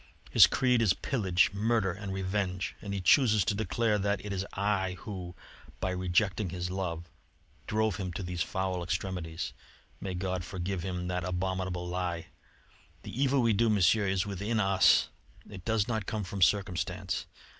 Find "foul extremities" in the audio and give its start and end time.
8.41-9.53